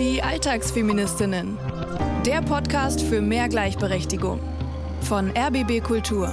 [0.00, 1.58] Die Alltagsfeministinnen.
[2.24, 4.40] Der Podcast für mehr Gleichberechtigung.
[5.02, 6.32] Von RBB Kultur.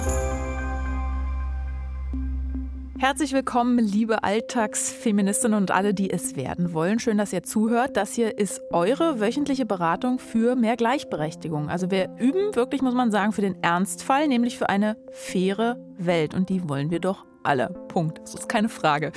[2.98, 6.98] Herzlich willkommen, liebe Alltagsfeministinnen und alle, die es werden wollen.
[6.98, 7.98] Schön, dass ihr zuhört.
[7.98, 11.68] Das hier ist eure wöchentliche Beratung für mehr Gleichberechtigung.
[11.68, 16.32] Also wir üben wirklich, muss man sagen, für den Ernstfall, nämlich für eine faire Welt.
[16.32, 17.70] Und die wollen wir doch alle.
[17.88, 18.20] Punkt.
[18.22, 19.10] Das ist keine Frage.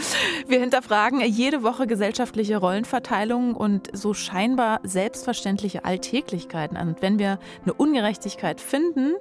[0.47, 6.77] Wir hinterfragen jede Woche gesellschaftliche Rollenverteilungen und so scheinbar selbstverständliche Alltäglichkeiten.
[6.77, 9.13] Und wenn wir eine Ungerechtigkeit finden,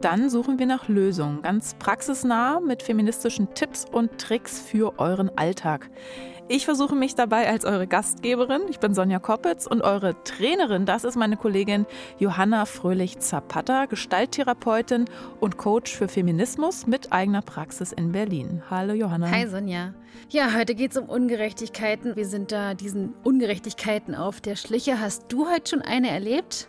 [0.00, 5.88] dann suchen wir nach Lösungen, ganz praxisnah mit feministischen Tipps und Tricks für euren Alltag.
[6.46, 8.62] Ich versuche mich dabei als eure Gastgeberin.
[8.68, 11.86] Ich bin Sonja Koppitz und eure Trainerin, das ist meine Kollegin
[12.18, 15.06] Johanna Fröhlich-Zapata, Gestalttherapeutin
[15.40, 18.62] und Coach für Feminismus mit eigener Praxis in Berlin.
[18.68, 19.30] Hallo Johanna.
[19.30, 19.94] Hi Sonja.
[20.28, 22.14] Ja, heute geht es um Ungerechtigkeiten.
[22.14, 25.00] Wir sind da diesen Ungerechtigkeiten auf der Schliche.
[25.00, 26.68] Hast du heute schon eine erlebt?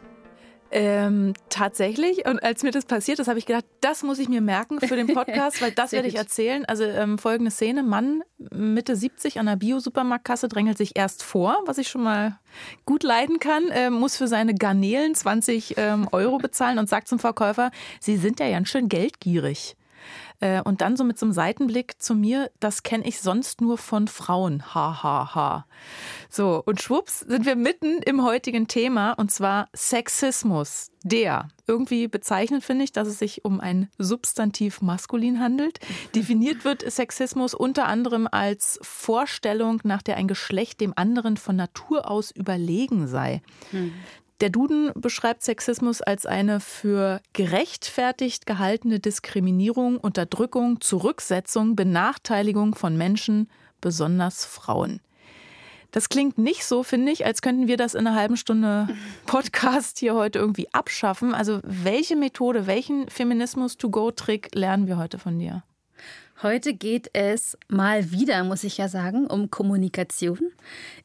[0.72, 2.26] Ähm, tatsächlich.
[2.26, 4.96] Und als mir das passiert ist, habe ich gedacht, das muss ich mir merken für
[4.96, 6.66] den Podcast, weil das werde ich erzählen.
[6.66, 11.78] Also ähm, folgende Szene: Mann Mitte 70 an der Bio-Supermarktkasse drängelt sich erst vor, was
[11.78, 12.40] ich schon mal
[12.86, 17.20] gut leiden kann, äh, muss für seine Garnelen 20 ähm, Euro bezahlen und sagt zum
[17.20, 19.76] Verkäufer, Sie sind ja ganz schön geldgierig.
[20.40, 23.78] Äh, und dann so mit so einem Seitenblick zu mir, das kenne ich sonst nur
[23.78, 24.64] von Frauen.
[24.74, 25.66] Ha, ha, ha.
[26.30, 30.92] So, und schwupps sind wir mitten im heutigen Thema und zwar Sexismus.
[31.04, 31.50] Der.
[31.68, 35.80] Irgendwie bezeichnend finde ich, dass es sich um ein Substantiv maskulin handelt.
[36.16, 42.10] Definiert wird Sexismus unter anderem als Vorstellung, nach der ein Geschlecht dem anderen von Natur
[42.10, 43.44] aus überlegen sei.
[43.70, 43.94] Hm.
[44.42, 53.50] Der Duden beschreibt Sexismus als eine für gerechtfertigt gehaltene Diskriminierung, Unterdrückung, Zurücksetzung, Benachteiligung von Menschen,
[53.80, 55.00] besonders Frauen.
[55.92, 58.90] Das klingt nicht so, finde ich, als könnten wir das in einer halben Stunde
[59.26, 61.34] Podcast hier heute irgendwie abschaffen.
[61.34, 65.64] Also welche Methode, welchen Feminismus-to-go-Trick lernen wir heute von dir?
[66.44, 70.52] Heute geht es mal wieder, muss ich ja sagen, um Kommunikation.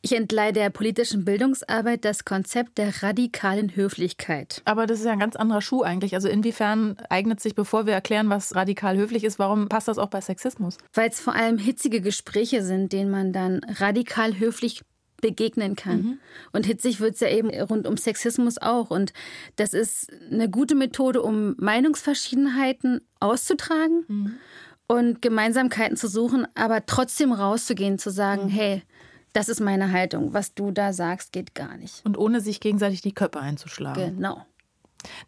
[0.03, 4.61] Ich entleihe der politischen Bildungsarbeit das Konzept der radikalen Höflichkeit.
[4.65, 6.17] Aber das ist ja ein ganz anderer Schuh eigentlich.
[6.17, 10.11] Also inwiefern eignet sich, bevor wir erklären, was radikal höflich ist, warum passt das auch
[10.11, 10.79] bei Sexismus?
[10.95, 14.83] Weil es vor allem hitzige Gespräche sind, denen man dann radikal höflich
[15.21, 16.03] begegnen kann.
[16.03, 16.19] Mhm.
[16.51, 18.91] Und hitzig wird es ja eben rund um Sexismus auch.
[18.91, 19.13] Und
[19.57, 24.05] das ist eine gute Methode, um Meinungsverschiedenheiten auszutragen.
[24.09, 24.35] Mhm
[24.91, 28.49] und Gemeinsamkeiten zu suchen, aber trotzdem rauszugehen, zu sagen, mhm.
[28.49, 28.83] hey,
[29.33, 32.05] das ist meine Haltung, was du da sagst, geht gar nicht.
[32.05, 34.17] Und ohne sich gegenseitig die Köpfe einzuschlagen.
[34.17, 34.45] Genau.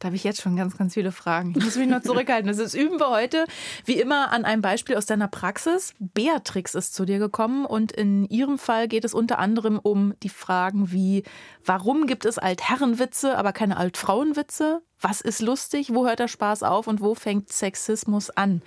[0.00, 1.54] Da habe ich jetzt schon ganz, ganz viele Fragen.
[1.56, 2.48] Ich muss mich nur zurückhalten.
[2.48, 3.44] Das ist üben wir heute,
[3.84, 5.94] wie immer, an einem Beispiel aus deiner Praxis.
[6.00, 10.28] Beatrix ist zu dir gekommen und in ihrem Fall geht es unter anderem um die
[10.28, 11.22] Fragen wie,
[11.64, 14.82] warum gibt es Altherrenwitze, aber keine Altfrauenwitze?
[15.00, 15.94] Was ist lustig?
[15.94, 18.60] Wo hört der Spaß auf und wo fängt Sexismus an?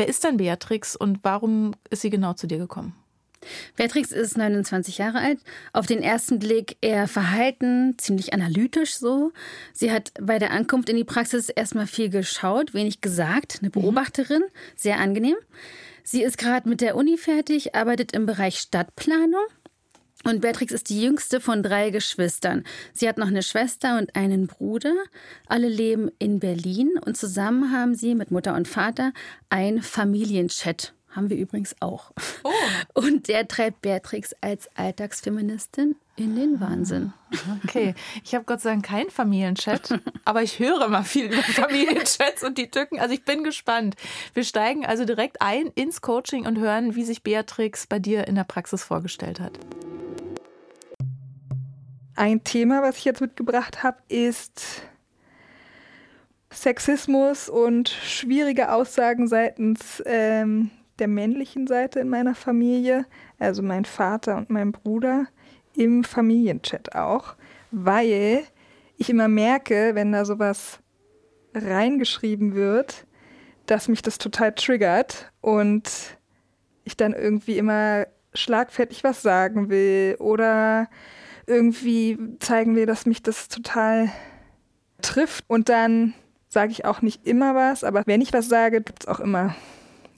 [0.00, 2.94] Wer ist denn Beatrix und warum ist sie genau zu dir gekommen?
[3.76, 5.40] Beatrix ist 29 Jahre alt,
[5.74, 9.32] auf den ersten Blick eher verhalten, ziemlich analytisch so.
[9.74, 13.72] Sie hat bei der Ankunft in die Praxis erstmal viel geschaut, wenig gesagt, eine mhm.
[13.72, 14.42] Beobachterin,
[14.74, 15.36] sehr angenehm.
[16.02, 19.44] Sie ist gerade mit der Uni fertig, arbeitet im Bereich Stadtplanung
[20.24, 22.64] und Beatrix ist die jüngste von drei Geschwistern.
[22.92, 24.94] Sie hat noch eine Schwester und einen Bruder.
[25.46, 29.12] Alle leben in Berlin und zusammen haben sie mit Mutter und Vater
[29.48, 30.92] ein Familienchat.
[31.10, 32.12] Haben wir übrigens auch.
[32.44, 32.50] Oh.
[32.94, 37.12] Und der treibt Beatrix als Alltagsfeministin in den Wahnsinn.
[37.64, 42.44] Okay, ich habe Gott sei Dank keinen Familienchat, aber ich höre mal viel über Familienchats
[42.44, 43.00] und die Tücken.
[43.00, 43.96] Also ich bin gespannt.
[44.34, 48.36] Wir steigen also direkt ein ins Coaching und hören, wie sich Beatrix bei dir in
[48.36, 49.58] der Praxis vorgestellt hat.
[52.20, 54.82] Ein Thema, was ich jetzt mitgebracht habe, ist
[56.52, 63.06] Sexismus und schwierige Aussagen seitens ähm, der männlichen Seite in meiner Familie,
[63.38, 65.28] also mein Vater und mein Bruder,
[65.74, 67.36] im Familienchat auch,
[67.70, 68.42] weil
[68.98, 70.78] ich immer merke, wenn da sowas
[71.54, 73.06] reingeschrieben wird,
[73.64, 76.18] dass mich das total triggert und
[76.84, 80.86] ich dann irgendwie immer schlagfertig was sagen will oder
[81.50, 84.10] irgendwie zeigen will, dass mich das total
[85.02, 85.44] trifft.
[85.48, 86.14] Und dann
[86.48, 89.54] sage ich auch nicht immer was, aber wenn ich was sage, gibt es auch immer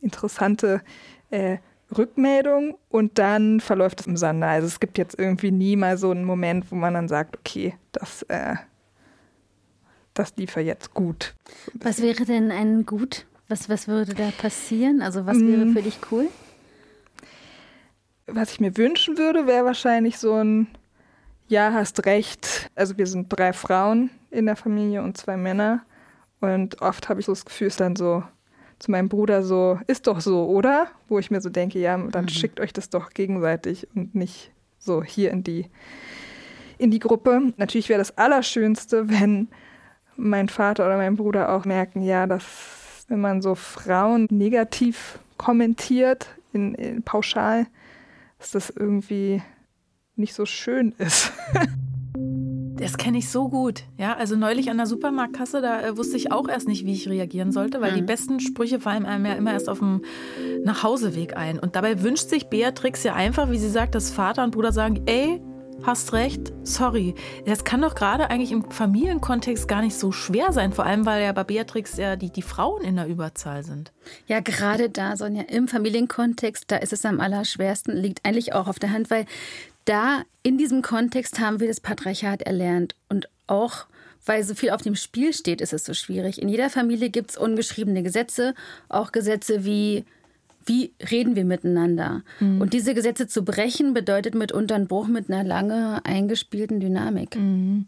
[0.00, 0.82] interessante
[1.30, 1.58] äh,
[1.96, 4.46] Rückmeldungen und dann verläuft es im Sande.
[4.46, 7.74] Also es gibt jetzt irgendwie nie mal so einen Moment, wo man dann sagt, okay,
[7.92, 8.56] das, äh,
[10.14, 11.34] das lief jetzt gut.
[11.74, 13.26] Was wäre denn ein Gut?
[13.48, 15.02] Was, was würde da passieren?
[15.02, 15.72] Also was wäre mm.
[15.74, 16.28] für dich cool?
[18.26, 20.68] Was ich mir wünschen würde, wäre wahrscheinlich so ein
[21.48, 22.70] ja, hast recht.
[22.74, 25.84] Also wir sind drei Frauen in der Familie und zwei Männer.
[26.40, 28.22] Und oft habe ich so das Gefühl, es dann so
[28.78, 30.88] zu meinem Bruder so, ist doch so, oder?
[31.08, 32.28] Wo ich mir so denke, ja, dann mhm.
[32.28, 35.70] schickt euch das doch gegenseitig und nicht so hier in die,
[36.78, 37.52] in die Gruppe.
[37.58, 39.48] Natürlich wäre das Allerschönste, wenn
[40.16, 46.28] mein Vater oder mein Bruder auch merken, ja, dass wenn man so Frauen negativ kommentiert,
[46.52, 47.66] in, in pauschal,
[48.38, 49.42] dass das irgendwie
[50.16, 51.32] nicht so schön ist.
[52.82, 53.84] Das kenne ich so gut.
[53.96, 57.08] Ja, also neulich an der Supermarktkasse, da äh, wusste ich auch erst nicht, wie ich
[57.08, 57.96] reagieren sollte, weil mhm.
[57.96, 60.02] die besten Sprüche fallen einem ja immer erst auf dem
[60.64, 61.60] Nachhauseweg ein.
[61.60, 65.02] Und dabei wünscht sich Beatrix ja einfach, wie sie sagt, dass Vater und Bruder sagen,
[65.06, 65.40] ey,
[65.84, 67.14] hast recht, sorry.
[67.46, 71.22] Das kann doch gerade eigentlich im Familienkontext gar nicht so schwer sein, vor allem weil
[71.22, 73.92] ja bei Beatrix ja die, die Frauen in der Überzahl sind.
[74.26, 78.78] Ja, gerade da, Sonja, im Familienkontext, da ist es am allerschwersten, liegt eigentlich auch auf
[78.78, 79.26] der Hand, weil
[79.84, 83.86] da in diesem Kontext haben wir das Patriarchat erlernt und auch
[84.24, 86.40] weil so viel auf dem Spiel steht, ist es so schwierig.
[86.40, 88.54] In jeder Familie gibt es ungeschriebene Gesetze,
[88.88, 90.04] auch Gesetze wie
[90.64, 92.22] wie reden wir miteinander?
[92.40, 92.60] Mhm.
[92.60, 97.36] Und diese Gesetze zu brechen, bedeutet mitunter einen Bruch mit einer lange eingespielten Dynamik.
[97.36, 97.86] Mhm.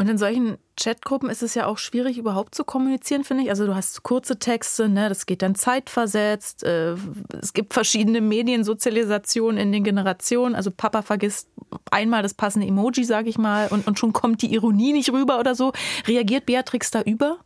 [0.00, 3.50] Und in solchen Chatgruppen ist es ja auch schwierig, überhaupt zu kommunizieren, finde ich.
[3.50, 5.10] Also du hast kurze Texte, ne?
[5.10, 6.64] das geht dann zeitversetzt.
[6.64, 6.94] Äh,
[7.38, 10.54] es gibt verschiedene Mediensozialisationen in den Generationen.
[10.54, 11.50] Also Papa vergisst
[11.90, 15.38] einmal das passende Emoji, sage ich mal, und, und schon kommt die Ironie nicht rüber
[15.38, 15.74] oder so.
[16.06, 17.36] Reagiert Beatrix da über?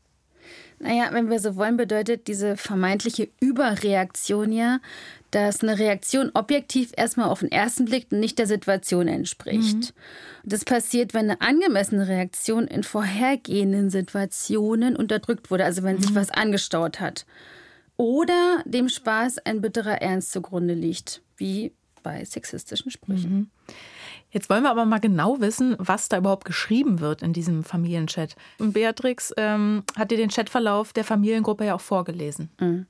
[0.79, 4.79] Naja, wenn wir so wollen, bedeutet diese vermeintliche Überreaktion ja,
[5.35, 9.77] dass eine Reaktion objektiv erstmal auf den ersten Blick nicht der Situation entspricht.
[9.77, 9.89] Mhm.
[10.45, 16.17] Das passiert, wenn eine angemessene Reaktion in vorhergehenden Situationen unterdrückt wurde, also wenn sich mhm.
[16.17, 17.27] was angestaut hat.
[17.97, 21.73] Oder dem Spaß ein bitterer Ernst zugrunde liegt, wie
[22.05, 23.33] bei sexistischen Sprüchen.
[23.33, 23.51] Mhm.
[24.31, 28.37] Jetzt wollen wir aber mal genau wissen, was da überhaupt geschrieben wird in diesem Familienchat.
[28.59, 32.51] Und Beatrix ähm, hat dir den Chatverlauf der Familiengruppe ja auch vorgelesen.
[32.61, 32.87] Mhm.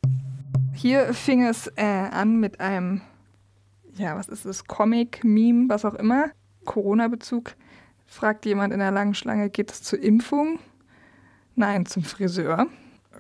[0.74, 3.00] Hier fing es äh, an mit einem,
[3.94, 6.30] ja, was ist es, Comic, Meme, was auch immer,
[6.64, 7.54] Corona-Bezug.
[8.06, 10.58] Fragt jemand in der langen Schlange, geht es zur Impfung?
[11.54, 12.66] Nein, zum Friseur.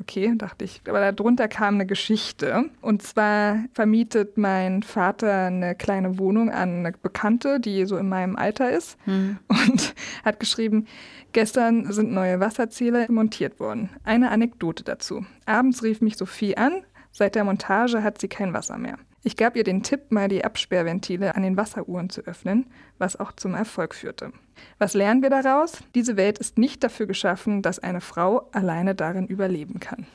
[0.00, 0.80] Okay, dachte ich.
[0.88, 2.70] Aber darunter kam eine Geschichte.
[2.80, 8.36] Und zwar vermietet mein Vater eine kleine Wohnung an eine Bekannte, die so in meinem
[8.36, 8.98] Alter ist.
[9.04, 9.38] Hm.
[9.48, 10.86] Und hat geschrieben,
[11.32, 13.90] gestern sind neue Wasserzähler montiert worden.
[14.02, 15.24] Eine Anekdote dazu.
[15.46, 16.82] Abends rief mich Sophie an.
[17.16, 18.98] Seit der Montage hat sie kein Wasser mehr.
[19.22, 22.66] Ich gab ihr den Tipp, mal die Absperrventile an den Wasseruhren zu öffnen,
[22.98, 24.32] was auch zum Erfolg führte.
[24.78, 25.78] Was lernen wir daraus?
[25.94, 30.06] Diese Welt ist nicht dafür geschaffen, dass eine Frau alleine darin überleben kann.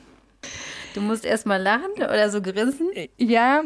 [0.94, 2.92] Du musst erst mal lachen oder so grinsen?
[2.92, 3.62] Äh, ja,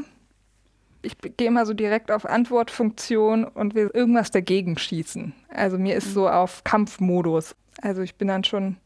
[1.02, 5.34] ich gehe mal so direkt auf Antwortfunktion und will irgendwas dagegen schießen.
[5.48, 7.56] Also mir ist so auf Kampfmodus.
[7.82, 8.76] Also ich bin dann schon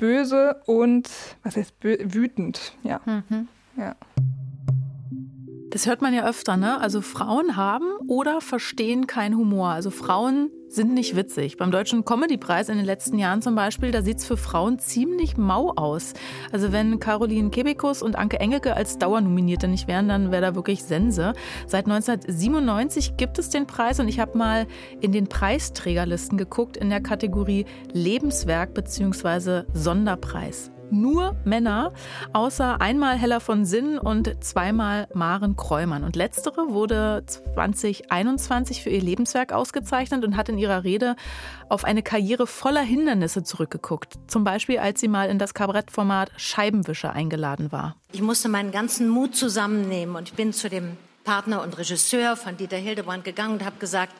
[0.00, 1.10] böse und
[1.42, 3.00] was heißt wütend, ja.
[3.04, 3.48] Mhm.
[3.76, 3.94] Ja.
[5.70, 6.80] Das hört man ja öfter, ne?
[6.80, 9.68] Also Frauen haben oder verstehen keinen Humor.
[9.68, 11.56] Also Frauen sind nicht witzig.
[11.56, 15.36] Beim Deutschen Comedypreis in den letzten Jahren zum Beispiel, da sieht es für Frauen ziemlich
[15.36, 16.14] mau aus.
[16.50, 20.82] Also wenn Caroline Kebekus und Anke Engelke als Dauernominierte nicht wären, dann wäre da wirklich
[20.82, 21.34] Sense.
[21.68, 24.66] Seit 1997 gibt es den Preis und ich habe mal
[25.00, 29.62] in den Preisträgerlisten geguckt in der Kategorie Lebenswerk bzw.
[29.72, 31.92] Sonderpreis nur Männer,
[32.32, 36.04] außer einmal Hella von Sinn und zweimal Maren Kräumann.
[36.04, 41.16] Und letztere wurde 2021 für ihr Lebenswerk ausgezeichnet und hat in ihrer Rede
[41.68, 44.18] auf eine Karriere voller Hindernisse zurückgeguckt.
[44.26, 47.96] Zum Beispiel, als sie mal in das Kabarettformat Scheibenwischer eingeladen war.
[48.12, 52.56] Ich musste meinen ganzen Mut zusammennehmen und ich bin zu dem Partner und Regisseur von
[52.56, 54.12] Dieter Hildebrand gegangen und habe gesagt,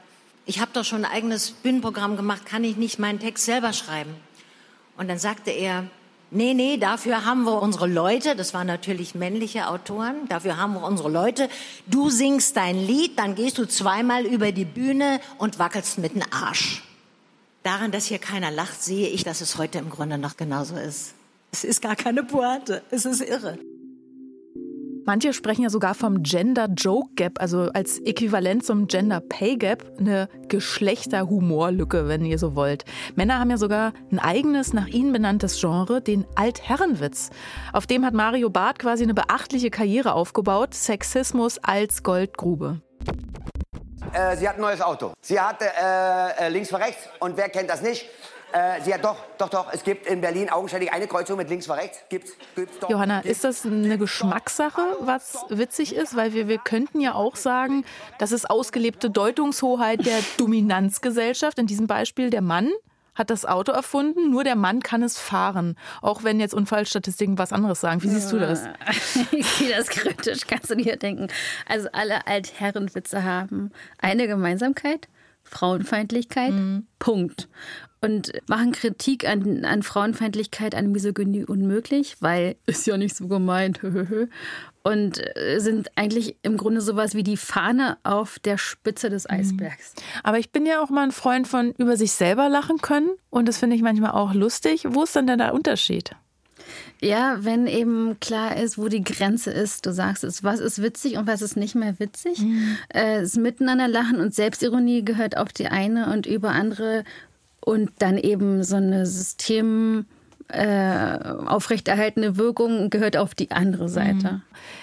[0.47, 4.15] ich habe doch schon ein eigenes Bühnenprogramm gemacht, kann ich nicht meinen Text selber schreiben?
[4.97, 5.85] Und dann sagte er,
[6.33, 10.85] Nee, nee, dafür haben wir unsere Leute, das waren natürlich männliche Autoren, dafür haben wir
[10.85, 11.49] unsere Leute.
[11.87, 16.23] Du singst dein Lied, dann gehst du zweimal über die Bühne und wackelst mit dem
[16.31, 16.85] Arsch.
[17.65, 21.15] Daran, dass hier keiner lacht, sehe ich, dass es heute im Grunde noch genauso ist.
[21.51, 23.59] Es ist gar keine Pointe, es ist irre.
[25.11, 29.85] Manche sprechen ja sogar vom Gender Joke Gap, also als Äquivalent zum Gender Pay Gap,
[29.99, 32.85] eine Geschlechterhumorlücke, wenn ihr so wollt.
[33.17, 37.31] Männer haben ja sogar ein eigenes, nach ihnen benanntes Genre, den Altherrenwitz.
[37.73, 42.81] Auf dem hat Mario Barth quasi eine beachtliche Karriere aufgebaut, Sexismus als Goldgrube.
[44.12, 45.12] Äh, sie hat ein neues Auto.
[45.21, 48.07] Sie hatte äh, äh links vor rechts und wer kennt das nicht?
[48.52, 49.73] Äh, ja, doch, doch, doch.
[49.73, 51.99] Es gibt in Berlin augenscheinlich eine Kreuzung mit links vor rechts.
[52.09, 52.90] Gibt's, gibt's doch.
[52.90, 56.16] Johanna, ist das eine Geschmackssache, was witzig ist?
[56.16, 57.85] Weil wir, wir könnten ja auch sagen,
[58.19, 61.59] das ist ausgelebte Deutungshoheit der Dominanzgesellschaft.
[61.59, 62.71] In diesem Beispiel der Mann
[63.14, 65.76] hat das Auto erfunden, nur der Mann kann es fahren.
[66.00, 68.02] Auch wenn jetzt Unfallstatistiken was anderes sagen.
[68.02, 68.64] Wie siehst du das?
[69.33, 71.28] Ich sehe das kritisch, kannst du dir denken.
[71.69, 75.09] Also alle Altherrenwitze haben eine Gemeinsamkeit.
[75.42, 76.87] Frauenfeindlichkeit, mhm.
[76.99, 77.49] Punkt
[78.00, 83.80] und machen Kritik an, an Frauenfeindlichkeit, an Misogynie unmöglich, weil ist ja nicht so gemeint.
[84.83, 89.37] und äh, sind eigentlich im Grunde sowas wie die Fahne auf der Spitze des mhm.
[89.37, 89.95] Eisbergs.
[90.23, 93.47] Aber ich bin ja auch mal ein Freund von über sich selber lachen können und
[93.47, 94.85] das finde ich manchmal auch lustig.
[94.88, 96.12] Wo ist denn da der Unterschied?
[97.00, 101.16] Ja, wenn eben klar ist, wo die Grenze ist, du sagst es, was ist witzig
[101.16, 102.40] und was ist nicht mehr witzig.
[102.40, 102.76] Mhm.
[102.90, 107.04] Äh, das Miteinander lachen und Selbstironie gehört auf die eine und über andere
[107.71, 110.07] und dann eben so eine System
[110.49, 114.33] äh, aufrechterhaltene Wirkung gehört auf die andere Seite.
[114.33, 114.43] Mhm.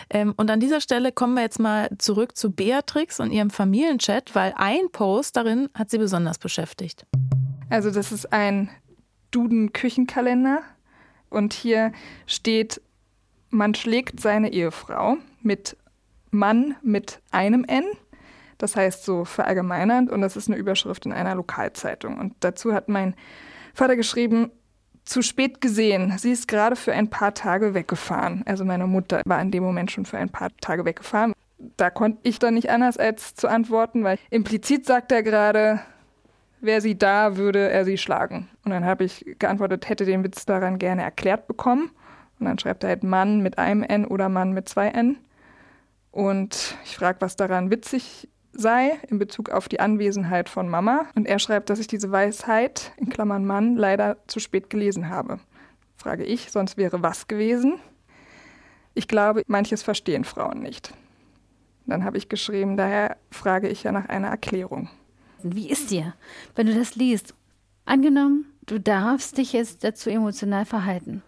[0.09, 4.35] Ähm, und an dieser Stelle kommen wir jetzt mal zurück zu Beatrix und ihrem Familienchat,
[4.35, 7.05] weil ein Post darin hat sie besonders beschäftigt.
[7.69, 8.69] Also das ist ein
[9.31, 10.61] Duden-Küchenkalender
[11.29, 11.91] und hier
[12.25, 12.79] steht,
[13.49, 15.75] man schlägt seine Ehefrau mit
[16.31, 17.83] Mann mit einem N
[18.57, 22.17] das heißt so verallgemeinernd und das ist eine Überschrift in einer Lokalzeitung.
[22.17, 23.15] Und dazu hat mein
[23.73, 24.51] Vater geschrieben,
[25.05, 26.17] zu spät gesehen.
[26.17, 28.43] Sie ist gerade für ein paar Tage weggefahren.
[28.45, 31.33] Also meine Mutter war in dem Moment schon für ein paar Tage weggefahren.
[31.77, 35.79] Da konnte ich dann nicht anders als zu antworten, weil implizit sagt er gerade,
[36.59, 38.49] wäre sie da, würde er sie schlagen.
[38.65, 41.91] Und dann habe ich geantwortet, hätte den Witz daran gerne erklärt bekommen.
[42.39, 45.17] Und dann schreibt er halt Mann mit einem N oder Mann mit zwei N.
[46.11, 51.05] Und ich frage, was daran witzig sei in Bezug auf die Anwesenheit von Mama.
[51.15, 55.39] Und er schreibt, dass ich diese Weisheit, in Klammern Mann, leider zu spät gelesen habe.
[55.95, 57.79] Frage ich, sonst wäre was gewesen?
[58.93, 60.93] Ich glaube, manches verstehen Frauen nicht.
[61.85, 64.89] Dann habe ich geschrieben, daher frage ich ja nach einer Erklärung.
[65.43, 66.13] Wie ist dir,
[66.55, 67.33] wenn du das liest?
[67.85, 71.23] Angenommen, du darfst dich jetzt dazu emotional verhalten.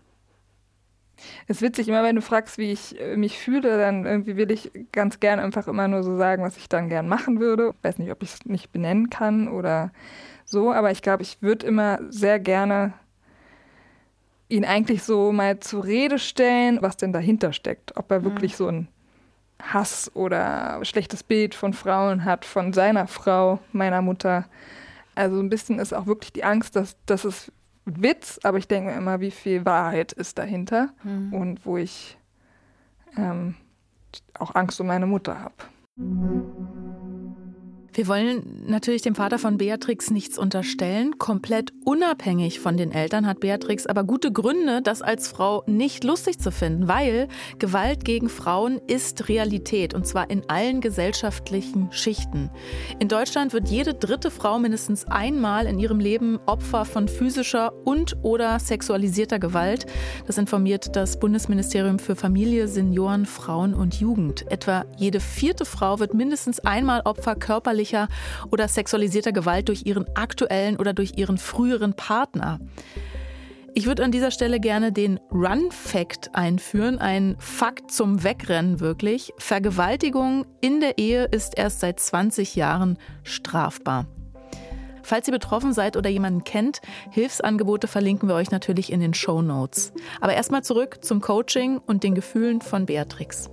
[1.47, 4.51] Es ist witzig, immer wenn du fragst, wie ich äh, mich fühle, dann irgendwie will
[4.51, 7.73] ich ganz gern einfach immer nur so sagen, was ich dann gern machen würde.
[7.77, 9.91] Ich weiß nicht, ob ich es nicht benennen kann oder
[10.45, 12.93] so, aber ich glaube, ich würde immer sehr gerne
[14.49, 17.95] ihn eigentlich so mal zur Rede stellen, was denn dahinter steckt.
[17.97, 18.25] Ob er mhm.
[18.25, 18.87] wirklich so ein
[19.61, 24.45] Hass oder schlechtes Bild von Frauen hat, von seiner Frau, meiner Mutter.
[25.15, 27.51] Also ein bisschen ist auch wirklich die Angst, dass, dass es
[27.97, 31.33] Witz, aber ich denke mir immer, wie viel Wahrheit ist dahinter mhm.
[31.33, 32.17] und wo ich
[33.17, 33.55] ähm,
[34.37, 35.55] auch Angst um meine Mutter habe.
[37.99, 41.17] Wir wollen natürlich dem Vater von Beatrix nichts unterstellen.
[41.17, 46.39] Komplett unabhängig von den Eltern hat Beatrix aber gute Gründe, das als Frau nicht lustig
[46.39, 47.27] zu finden, weil
[47.57, 52.49] Gewalt gegen Frauen ist Realität und zwar in allen gesellschaftlichen Schichten.
[52.99, 58.15] In Deutschland wird jede dritte Frau mindestens einmal in ihrem Leben Opfer von physischer und
[58.21, 59.87] oder sexualisierter Gewalt.
[60.25, 64.49] Das informiert das Bundesministerium für Familie, Senioren, Frauen und Jugend.
[64.49, 68.07] Etwa jede vierte Frau wird mindestens einmal Opfer körperlicher körperlicher
[68.51, 72.59] oder sexualisierter Gewalt durch ihren aktuellen oder durch ihren früheren Partner.
[73.75, 79.31] Ich würde an dieser Stelle gerne den Run-Fact einführen, ein Fakt zum Wegrennen wirklich.
[79.37, 84.07] Vergewaltigung in der Ehe ist erst seit 20 Jahren strafbar.
[85.03, 86.81] Falls ihr betroffen seid oder jemanden kennt,
[87.11, 89.93] Hilfsangebote verlinken wir euch natürlich in den Show Notes.
[90.19, 93.49] Aber erstmal zurück zum Coaching und den Gefühlen von Beatrix.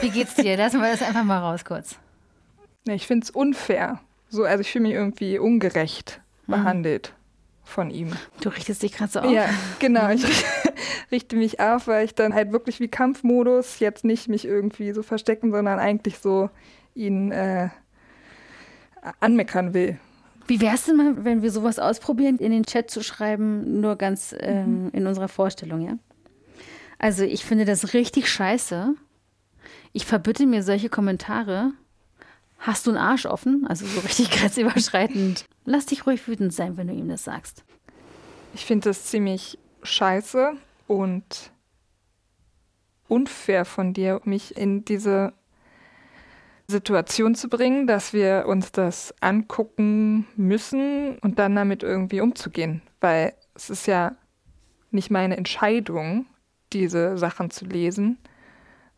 [0.00, 0.56] Wie geht's dir?
[0.56, 1.96] Lassen wir das einfach mal raus kurz.
[2.86, 4.00] Ja, ich finde es unfair.
[4.28, 6.52] So, also ich fühle mich irgendwie ungerecht mhm.
[6.52, 7.14] behandelt
[7.64, 8.12] von ihm.
[8.40, 9.30] Du richtest dich gerade so auf.
[9.30, 9.48] Ja,
[9.78, 10.10] genau.
[10.10, 10.24] Ich
[11.10, 15.02] richte mich auf, weil ich dann halt wirklich wie Kampfmodus jetzt nicht mich irgendwie so
[15.02, 16.50] verstecken, sondern eigentlich so
[16.94, 17.68] ihn äh,
[19.20, 19.98] anmeckern will.
[20.46, 23.96] Wie wäre es denn mal, wenn wir sowas ausprobieren, in den Chat zu schreiben, nur
[23.96, 24.90] ganz ähm, mhm.
[24.92, 25.98] in unserer Vorstellung, ja?
[26.98, 28.94] Also ich finde das richtig scheiße.
[29.92, 31.72] Ich verbitte mir solche Kommentare
[32.62, 33.66] Hast du einen Arsch offen?
[33.66, 35.46] Also so richtig grenzüberschreitend.
[35.64, 37.64] Lass dich ruhig wütend sein, wenn du ihm das sagst.
[38.54, 40.52] Ich finde das ziemlich scheiße
[40.86, 41.50] und
[43.08, 45.32] unfair von dir, mich in diese
[46.68, 52.80] Situation zu bringen, dass wir uns das angucken müssen und dann damit irgendwie umzugehen.
[53.00, 54.14] Weil es ist ja
[54.92, 56.26] nicht meine Entscheidung,
[56.72, 58.18] diese Sachen zu lesen,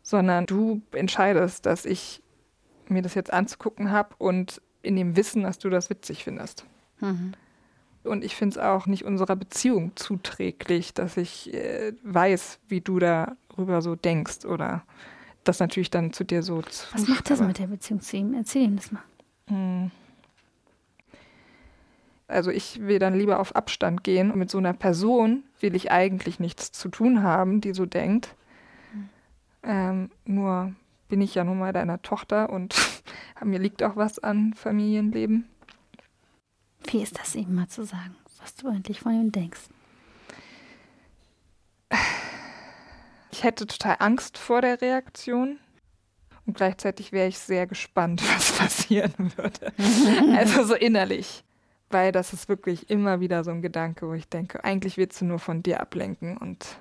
[0.02, 2.22] sondern du entscheidest, dass ich
[2.90, 6.64] mir das jetzt anzugucken habe und in dem Wissen, dass du das witzig findest.
[7.00, 7.32] Mhm.
[8.04, 12.98] Und ich finde es auch nicht unserer Beziehung zuträglich, dass ich äh, weiß, wie du
[12.98, 14.84] darüber so denkst oder
[15.42, 16.62] das natürlich dann zu dir so.
[16.92, 18.34] Was macht das mit der Beziehung zu ihm?
[18.34, 19.02] Erzähl ihm das mal.
[19.48, 19.90] Hm.
[22.28, 25.90] Also ich will dann lieber auf Abstand gehen und mit so einer Person will ich
[25.90, 28.34] eigentlich nichts zu tun haben, die so denkt.
[28.92, 29.08] Hm.
[29.62, 30.74] Ähm, nur
[31.08, 32.74] bin ich ja nun mal deiner Tochter und
[33.44, 35.48] mir liegt auch was an Familienleben.
[36.86, 39.60] Wie ist das ihm mal zu sagen, was du eigentlich von ihm denkst?
[43.32, 45.58] Ich hätte total Angst vor der Reaktion.
[46.46, 49.72] Und gleichzeitig wäre ich sehr gespannt, was passieren würde.
[50.38, 51.44] also so innerlich.
[51.90, 55.24] Weil das ist wirklich immer wieder so ein Gedanke, wo ich denke, eigentlich willst du
[55.24, 56.78] nur von dir ablenken und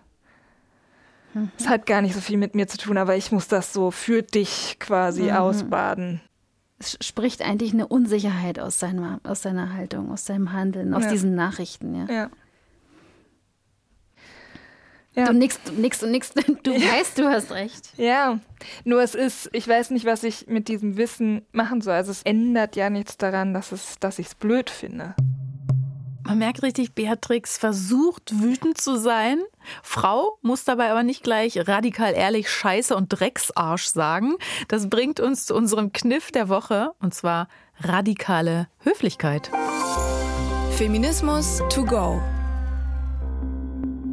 [1.34, 1.52] mhm.
[1.58, 3.92] es hat gar nicht so viel mit mir zu tun, aber ich muss das so
[3.92, 5.32] für dich quasi mhm.
[5.32, 6.22] ausbaden.
[6.80, 11.12] Es spricht eigentlich eine Unsicherheit aus seiner, aus seiner Haltung, aus seinem Handeln, aus ja.
[11.12, 12.14] diesen Nachrichten, ja.
[12.14, 12.30] ja.
[15.16, 15.28] Ja.
[15.28, 16.34] Du nix, du nix und nix.
[16.64, 16.92] Du ja.
[16.92, 17.94] weißt, du hast recht.
[17.98, 18.40] Ja,
[18.84, 21.94] nur es ist, ich weiß nicht, was ich mit diesem Wissen machen soll.
[21.94, 25.14] Also es ändert ja nichts daran, dass, es, dass ich es blöd finde.
[26.26, 29.40] Man merkt richtig, Beatrix versucht wütend zu sein.
[29.82, 34.36] Frau muss dabei aber nicht gleich radikal ehrlich Scheiße und Drecksarsch sagen.
[34.70, 37.50] Das bringt uns zu unserem Kniff der Woche, und zwar
[37.80, 39.52] radikale Höflichkeit.
[40.72, 42.22] Feminismus to go.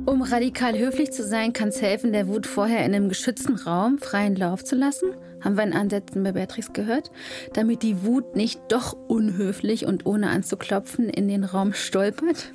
[0.07, 3.99] Um radikal höflich zu sein, kann es helfen, der Wut vorher in einem geschützten Raum
[3.99, 5.14] freien Lauf zu lassen.
[5.42, 7.11] Haben wir in Ansätzen bei Beatrix gehört.
[7.52, 12.52] Damit die Wut nicht doch unhöflich und ohne anzuklopfen in den Raum stolpert.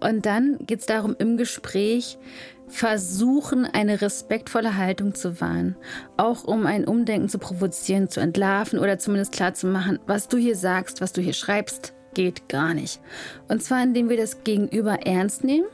[0.00, 2.18] Und dann geht es darum, im Gespräch
[2.66, 5.76] versuchen, eine respektvolle Haltung zu wahren.
[6.16, 11.00] Auch um ein Umdenken zu provozieren, zu entlarven oder zumindest klarzumachen, was du hier sagst,
[11.00, 13.00] was du hier schreibst, geht gar nicht.
[13.48, 15.66] Und zwar indem wir das Gegenüber ernst nehmen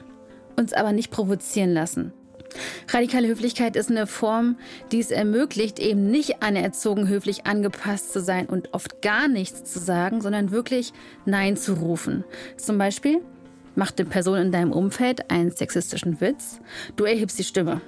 [0.61, 2.13] uns aber nicht provozieren lassen.
[2.89, 4.57] Radikale Höflichkeit ist eine Form,
[4.93, 9.79] die es ermöglicht, eben nicht anerzogen höflich angepasst zu sein und oft gar nichts zu
[9.79, 10.93] sagen, sondern wirklich
[11.25, 12.25] Nein zu rufen.
[12.57, 13.21] Zum Beispiel
[13.75, 16.61] macht eine Person in deinem Umfeld einen sexistischen Witz,
[16.97, 17.81] du erhebst die Stimme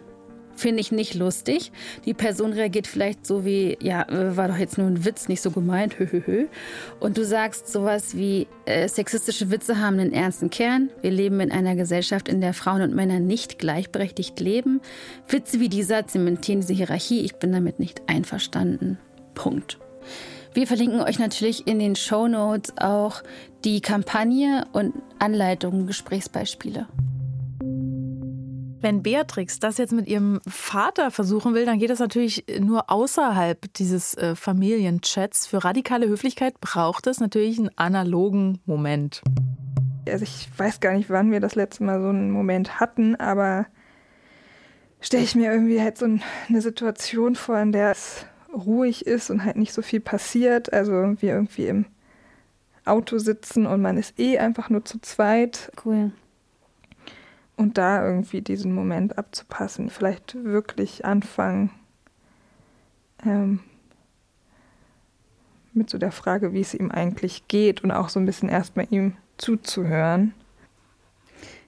[0.57, 1.73] finde ich nicht lustig.
[2.05, 5.41] Die Person reagiert vielleicht so wie, ja, äh, war doch jetzt nur ein Witz, nicht
[5.41, 5.97] so gemeint.
[7.01, 10.91] Und du sagst sowas wie, äh, sexistische Witze haben einen ernsten Kern.
[11.01, 14.81] Wir leben in einer Gesellschaft, in der Frauen und Männer nicht gleichberechtigt leben.
[15.29, 17.21] Witze wie dieser zementieren diese Hierarchie.
[17.21, 18.99] Ich bin damit nicht einverstanden.
[19.35, 19.79] Punkt.
[20.55, 23.23] Wir verlinken euch natürlich in den Show Notes auch
[23.65, 26.87] die Kampagne und Anleitungen, Gesprächsbeispiele.
[28.83, 33.73] Wenn Beatrix das jetzt mit ihrem Vater versuchen will, dann geht das natürlich nur außerhalb
[33.75, 35.47] dieses äh, Familienchats.
[35.47, 39.23] Für radikale Höflichkeit braucht es natürlich einen analogen Moment.
[40.09, 43.67] Also ich weiß gar nicht, wann wir das letzte Mal so einen Moment hatten, aber
[45.01, 46.07] stelle ich mir irgendwie halt so
[46.49, 50.73] eine Situation vor, in der es ruhig ist und halt nicht so viel passiert.
[50.73, 51.87] Also wir irgendwie im
[52.85, 55.71] Auto sitzen und man ist eh einfach nur zu zweit.
[55.85, 56.11] Cool.
[57.63, 61.71] Und da irgendwie diesen Moment abzupassen, vielleicht wirklich anfangen
[63.25, 63.61] ähm,
[65.73, 68.89] mit so der Frage, wie es ihm eigentlich geht und auch so ein bisschen erstmal
[68.91, 70.35] ihm zuzuhören.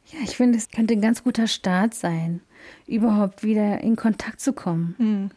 [0.07, 2.41] Ja, ich finde, es könnte ein ganz guter Start sein,
[2.89, 4.97] überhaupt wieder in Kontakt zu kommen.
[4.99, 5.31] Mhm.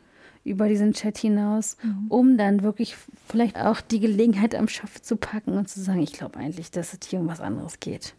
[0.43, 2.08] Über diesen Chat hinaus, mhm.
[2.10, 6.13] um dann wirklich vielleicht auch die Gelegenheit am Schopf zu packen und zu sagen, ich
[6.13, 8.15] glaube eigentlich, dass es hier um was anderes geht.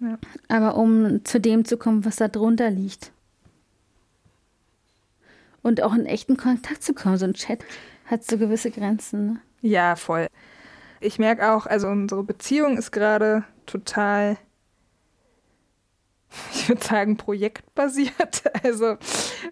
[0.00, 0.18] Ja.
[0.48, 3.12] Aber um zu dem zu kommen, was da drunter liegt.
[5.62, 7.18] Und auch in echten Kontakt zu kommen.
[7.18, 7.64] So ein Chat
[8.06, 9.26] hat so gewisse Grenzen.
[9.26, 9.40] Ne?
[9.60, 10.28] Ja, voll.
[11.00, 14.36] Ich merke auch, also unsere Beziehung ist gerade total,
[16.52, 18.44] ich würde sagen, projektbasiert.
[18.64, 18.96] Also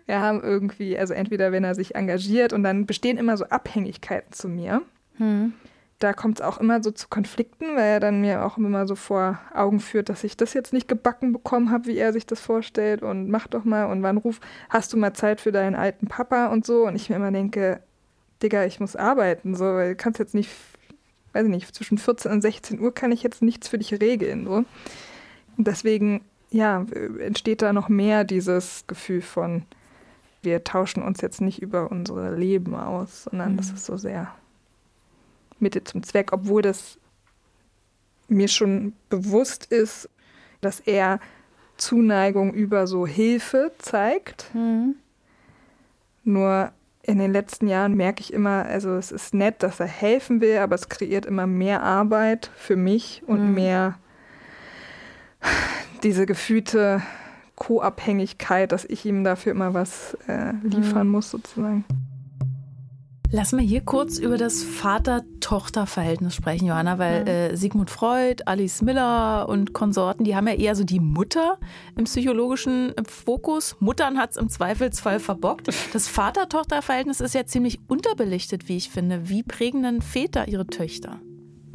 [0.07, 4.33] wir haben irgendwie, also entweder wenn er sich engagiert und dann bestehen immer so Abhängigkeiten
[4.33, 4.83] zu mir.
[5.19, 5.55] Hm
[5.99, 8.95] da kommt es auch immer so zu Konflikten, weil er dann mir auch immer so
[8.95, 12.41] vor Augen führt, dass ich das jetzt nicht gebacken bekommen habe, wie er sich das
[12.41, 16.07] vorstellt und mach doch mal und wann ruf, hast du mal Zeit für deinen alten
[16.07, 17.81] Papa und so und ich mir immer denke,
[18.43, 20.51] Digga, ich muss arbeiten, so, weil du kannst jetzt nicht,
[21.33, 24.45] weiß ich nicht, zwischen 14 und 16 Uhr kann ich jetzt nichts für dich regeln,
[24.45, 24.65] so.
[25.57, 26.85] Und deswegen, ja,
[27.19, 29.63] entsteht da noch mehr dieses Gefühl von,
[30.43, 33.57] wir tauschen uns jetzt nicht über unsere Leben aus, sondern mhm.
[33.57, 34.35] das ist so sehr
[35.59, 36.99] Mittel zum Zweck, obwohl das
[38.29, 40.09] mir schon bewusst ist,
[40.61, 41.21] dass er
[41.77, 44.51] Zuneigung über so Hilfe zeigt.
[44.55, 44.97] Mhm.
[46.25, 50.41] Nur in den letzten Jahren merke ich immer, also es ist nett, dass er helfen
[50.41, 53.55] will, aber es kreiert immer mehr Arbeit für mich und mhm.
[53.55, 53.99] mehr
[56.03, 57.03] diese gefühlte
[57.55, 61.13] Co-Abhängigkeit, dass ich ihm dafür immer was äh, liefern mhm.
[61.13, 61.85] muss, sozusagen.
[63.33, 67.27] Lass mal hier kurz über das Vater-Tochter-Verhältnis sprechen, Johanna, weil mhm.
[67.27, 71.59] äh, Sigmund Freud, Alice Miller und Konsorten, die haben ja eher so die Mutter
[71.97, 73.77] im psychologischen Fokus.
[73.81, 75.69] Muttern hat es im Zweifelsfall verbockt.
[75.93, 79.29] Das Vater-Tochter-Verhältnis ist ja ziemlich unterbelichtet, wie ich finde.
[79.29, 81.21] Wie prägen denn Väter ihre Töchter?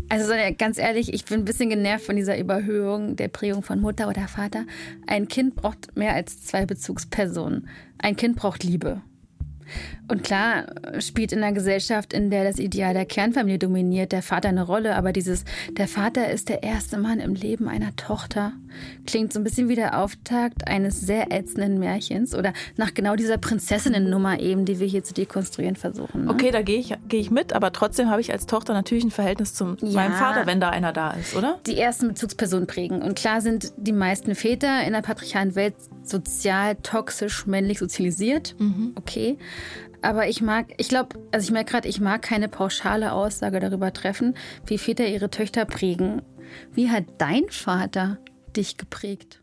[0.08, 4.08] Also ganz ehrlich, ich bin ein bisschen genervt von dieser Überhöhung der Prägung von Mutter
[4.10, 4.66] oder Vater.
[5.08, 7.68] Ein Kind braucht mehr als zwei Bezugspersonen.
[7.98, 9.02] Ein Kind braucht Liebe.
[10.08, 10.68] Und klar
[11.00, 14.96] spielt in einer Gesellschaft, in der das Ideal der Kernfamilie dominiert, der Vater eine Rolle,
[14.96, 18.54] aber dieses, der Vater ist der erste Mann im Leben einer Tochter,
[19.06, 23.38] klingt so ein bisschen wie der Auftakt eines sehr ätzenden Märchens oder nach genau dieser
[23.38, 26.26] Prinzessinnennummer eben, die wir hier zu dekonstruieren versuchen.
[26.26, 26.32] Ne?
[26.32, 29.12] Okay, da gehe ich, geh ich mit, aber trotzdem habe ich als Tochter natürlich ein
[29.12, 31.60] Verhältnis zu ja, meinem Vater, wenn da einer da ist, oder?
[31.68, 33.02] Die ersten Bezugspersonen prägen.
[33.02, 38.56] Und klar sind die meisten Väter in der patriarchalen Welt sozial toxisch männlich sozialisiert.
[38.60, 38.94] Mhm.
[38.96, 39.38] Okay.
[40.02, 43.94] Aber ich mag, ich glaube, also ich merke gerade, ich mag keine pauschale Aussage darüber
[43.94, 46.24] treffen, wie Väter ihre Töchter prägen.
[46.74, 48.18] Wie hat dein Vater
[48.58, 49.41] dich geprägt?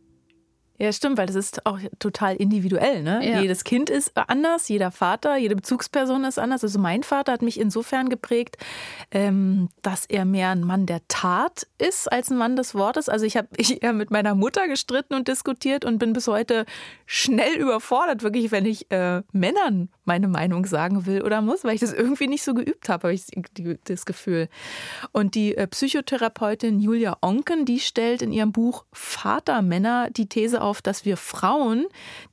[0.80, 3.02] Ja, stimmt, weil das ist auch total individuell.
[3.02, 3.28] Ne?
[3.28, 3.40] Ja.
[3.40, 6.62] Jedes Kind ist anders, jeder Vater, jede Bezugsperson ist anders.
[6.62, 8.56] Also mein Vater hat mich insofern geprägt,
[9.10, 13.08] ähm, dass er mehr ein Mann der Tat ist als ein Mann des Wortes.
[13.08, 13.48] Also ich habe
[13.80, 16.64] eher mit meiner Mutter gestritten und diskutiert und bin bis heute
[17.06, 21.80] schnell überfordert, wirklich, wenn ich äh, Männern meine Meinung sagen will oder muss, weil ich
[21.80, 23.26] das irgendwie nicht so geübt habe, habe ich
[23.84, 24.48] das Gefühl.
[25.12, 30.67] Und die äh, Psychotherapeutin Julia Onken, die stellt in ihrem Buch Vatermänner die These auf,
[30.68, 31.86] darauf, dass wir Frauen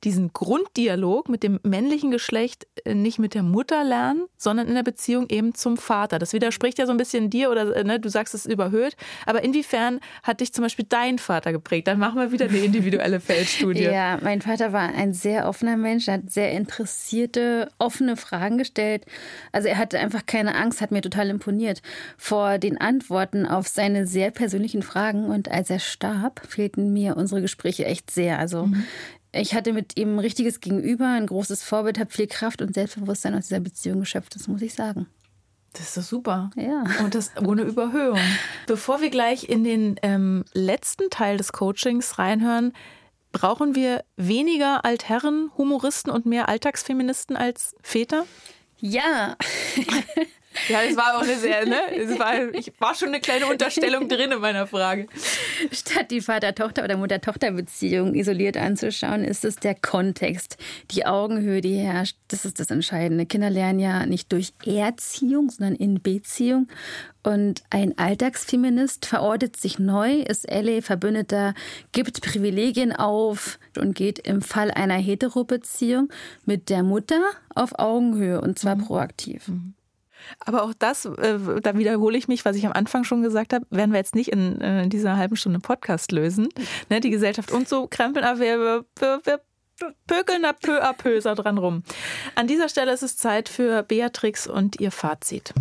[0.04, 4.82] diesen Grunddialog mit dem männlichen Geschlecht äh, nicht mit der Mutter lernen, sondern in der
[4.82, 6.18] Beziehung eben zum Vater.
[6.18, 8.96] Das widerspricht ja so ein bisschen dir oder äh, ne, du sagst es überhöht.
[9.24, 11.88] Aber inwiefern hat dich zum Beispiel dein Vater geprägt?
[11.88, 13.82] Dann machen wir wieder eine individuelle Feldstudie.
[13.84, 19.06] ja, mein Vater war ein sehr offener Mensch, hat sehr interessierte, offene Fragen gestellt.
[19.52, 21.80] Also er hatte einfach keine Angst, hat mir total imponiert
[22.18, 25.26] vor den Antworten auf seine sehr persönlichen Fragen.
[25.26, 28.38] Und als er starb, fehlten mir unsere Gespräche echt sehr sehr.
[28.38, 28.84] Also mhm.
[29.32, 33.34] ich hatte mit ihm ein richtiges Gegenüber, ein großes Vorbild, habe viel Kraft und Selbstbewusstsein
[33.34, 35.06] aus dieser Beziehung geschöpft, das muss ich sagen.
[35.72, 36.50] Das ist doch super.
[36.56, 36.84] Ja.
[37.04, 38.18] Und das ohne Überhöhung.
[38.66, 42.72] Bevor wir gleich in den ähm, letzten Teil des Coachings reinhören,
[43.30, 48.24] brauchen wir weniger Altherren, Humoristen und mehr Alltagsfeministen als Väter?
[48.78, 49.36] Ja.
[50.68, 51.80] Ja, es war auch eine sehr, ne?
[51.96, 55.06] Es war, ich war schon eine kleine Unterstellung drin in meiner Frage.
[55.70, 60.56] Statt die Vater-Tochter- oder Mutter-Tochter-Beziehung isoliert anzuschauen, ist es der Kontext,
[60.90, 62.16] die Augenhöhe, die herrscht.
[62.28, 63.26] Das ist das Entscheidende.
[63.26, 66.68] Kinder lernen ja nicht durch Erziehung, sondern in Beziehung.
[67.22, 71.54] Und ein Alltagsfeminist verortet sich neu, ist Ally Verbündeter,
[71.90, 76.08] gibt Privilegien auf und geht im Fall einer Hetero-Beziehung
[76.44, 77.20] mit der Mutter
[77.52, 78.84] auf Augenhöhe und zwar mhm.
[78.84, 79.48] proaktiv.
[79.48, 79.74] Mhm.
[80.40, 83.66] Aber auch das, äh, da wiederhole ich mich, was ich am Anfang schon gesagt habe,
[83.70, 86.48] werden wir jetzt nicht in, äh, dieser halben Stunde Podcast lösen.
[86.90, 89.40] Ne, die Gesellschaft und so krempeln, aber wir, wir, wir
[90.06, 91.82] pökeln da peu à peu so dran rum.
[92.34, 95.52] An dieser Stelle ist es Zeit für Beatrix und ihr Fazit.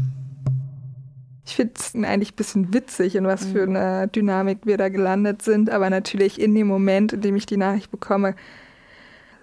[1.46, 3.76] Ich finde es eigentlich ein bisschen witzig, in was für mhm.
[3.76, 5.70] eine Dynamik wir da gelandet sind.
[5.70, 8.36] Aber natürlich in dem Moment, in dem ich die Nachricht bekomme,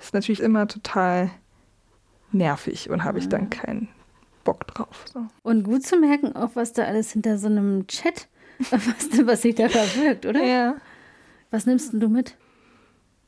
[0.00, 1.30] ist natürlich immer total
[2.32, 3.50] nervig und habe ich dann mhm.
[3.50, 3.88] keinen
[4.44, 5.04] Bock drauf.
[5.12, 5.26] So.
[5.42, 8.28] Und gut zu merken, auch was da alles hinter so einem Chat,
[8.70, 10.42] was, was sich da verbirgt, oder?
[10.42, 10.76] Ja.
[11.50, 12.36] Was nimmst du mit?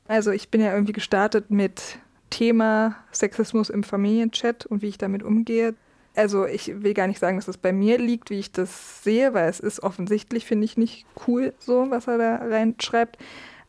[0.06, 1.98] Also ich bin ja irgendwie gestartet mit
[2.30, 5.74] Thema Sexismus im Familienchat und wie ich damit umgehe.
[6.16, 9.34] Also ich will gar nicht sagen, dass es bei mir liegt, wie ich das sehe,
[9.34, 13.18] weil es ist offensichtlich, finde ich, nicht cool so, was er da reinschreibt,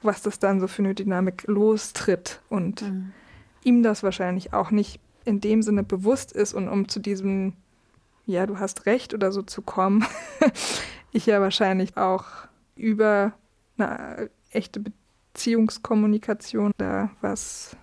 [0.01, 3.12] was das dann so für eine Dynamik lostritt und mhm.
[3.63, 7.53] ihm das wahrscheinlich auch nicht in dem Sinne bewusst ist und um zu diesem,
[8.25, 10.05] ja, du hast recht oder so zu kommen,
[11.11, 12.25] ich ja wahrscheinlich auch
[12.75, 13.33] über
[13.77, 14.81] eine echte
[15.33, 17.75] Beziehungskommunikation da was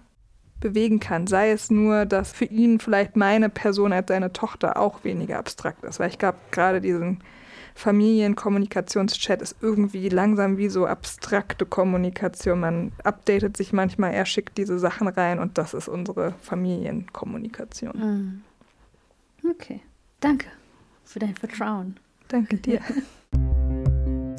[0.61, 1.27] bewegen kann.
[1.27, 5.85] Sei es nur, dass für ihn vielleicht meine Person als seine Tochter auch weniger abstrakt
[5.85, 7.23] ist, weil ich glaube, gerade diesen
[7.75, 12.61] Familienkommunikationschat ist irgendwie langsam wie so abstrakte Kommunikation.
[12.61, 18.43] Man updatet sich manchmal, er schickt diese Sachen rein und das ist unsere Familienkommunikation.
[19.43, 19.51] Mhm.
[19.51, 19.81] Okay,
[20.21, 20.47] danke
[21.05, 21.99] für dein Vertrauen.
[22.29, 22.81] Danke dir.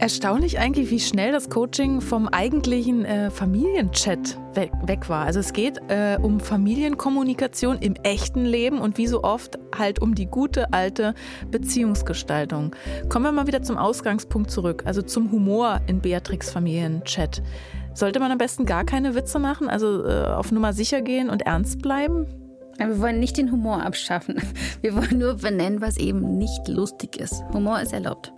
[0.03, 5.25] Erstaunlich eigentlich, wie schnell das Coaching vom eigentlichen äh, Familienchat weg, weg, war.
[5.25, 10.13] Also es geht äh, um Familienkommunikation im echten Leben und wie so oft halt um
[10.13, 11.13] die gute alte
[11.49, 12.75] Beziehungsgestaltung.
[13.07, 17.41] Kommen wir mal wieder zum Ausgangspunkt zurück, also zum Humor in Beatrix Familienchat.
[17.93, 21.43] Sollte man am besten gar keine Witze machen, also äh, auf Nummer sicher gehen und
[21.43, 22.27] ernst bleiben?
[22.77, 24.35] Wir wollen nicht den Humor abschaffen.
[24.81, 27.41] Wir wollen nur benennen, was eben nicht lustig ist.
[27.53, 28.33] Humor ist erlaubt.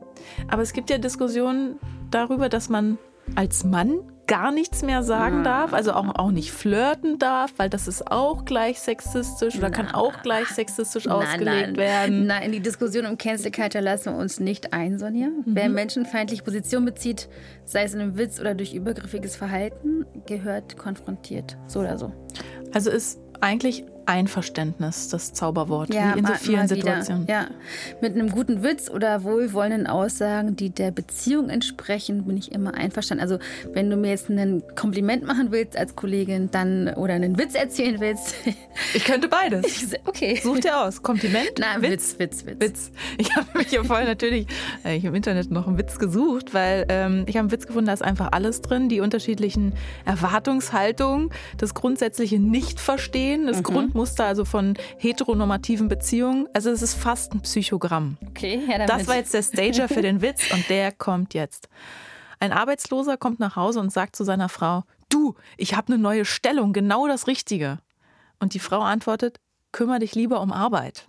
[0.48, 1.80] Aber es gibt ja Diskussionen
[2.12, 2.98] darüber, dass man
[3.36, 7.88] als Mann gar nichts mehr sagen darf, also auch, auch nicht flirten darf, weil das
[7.88, 11.78] ist auch gleich sexistisch oder kann auch gleich sexistisch ausgelegt nein.
[11.78, 12.26] werden.
[12.26, 15.28] Nein, in die Diskussion um Cancel Culture lassen wir uns nicht ein, Sonja.
[15.28, 15.44] Mhm.
[15.46, 17.30] Wer menschenfeindliche Position bezieht,
[17.66, 21.58] sei es in einem Witz oder durch übergriffiges Verhalten, gehört konfrontiert.
[21.68, 22.12] So oder so.
[22.74, 27.28] Also ist eigentlich Einverständnis, das Zauberwort, ja, wie in so vielen Situationen.
[27.28, 27.48] Ja,
[28.02, 33.22] mit einem guten Witz oder wohlwollenden Aussagen, die der Beziehung entsprechen, bin ich immer einverstanden.
[33.22, 33.40] Also
[33.74, 38.00] wenn du mir jetzt ein Kompliment machen willst als Kollegin, dann oder einen Witz erzählen
[38.00, 38.36] willst.
[38.94, 39.88] Ich könnte beides.
[40.06, 40.40] okay.
[40.44, 41.02] Such dir aus.
[41.02, 41.52] Kompliment?
[41.60, 42.60] Nein, Witz, Witz, Witz.
[42.60, 42.92] Witz.
[43.18, 44.48] Ich habe mich ja vorhin natürlich
[44.84, 47.88] äh, ich im Internet noch einen Witz gesucht, weil ähm, ich habe einen Witz gefunden,
[47.88, 48.90] da ist einfach alles drin.
[48.90, 49.74] Die unterschiedlichen
[50.06, 53.64] Erwartungshaltungen, das grundsätzliche Nicht-Verstehen, das mhm.
[53.96, 56.50] Grundmuster also von heteronormativen Beziehungen.
[56.54, 58.18] Also es ist fast ein Psychogramm.
[58.28, 58.90] Okay, ja, damit.
[58.90, 61.70] Das war jetzt der Stager für den Witz und der kommt jetzt.
[62.42, 66.26] Ein Arbeitsloser kommt nach Hause und sagt zu seiner Frau, du, ich habe eine neue
[66.26, 67.80] Stellung, genau das Richtige.
[68.38, 69.40] Und die Frau antwortet,
[69.72, 71.08] kümmere dich lieber um Arbeit.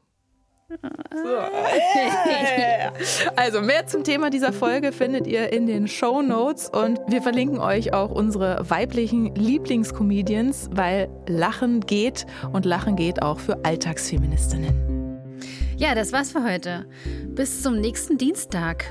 [3.36, 7.58] Also mehr zum Thema dieser Folge findet ihr in den Show Notes und wir verlinken
[7.58, 15.20] euch auch unsere weiblichen Lieblingscomedians, weil Lachen geht und Lachen geht auch für Alltagsfeministinnen.
[15.76, 16.86] Ja, das war's für heute.
[17.28, 18.84] Bis zum nächsten Dienstag.